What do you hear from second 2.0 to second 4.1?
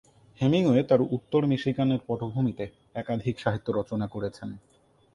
পটভূমিতে একাধিক সাহিত্য রচনা